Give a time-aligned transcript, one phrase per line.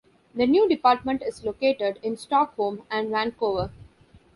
[0.33, 3.71] The new department is located in Stockholm and Vancouver.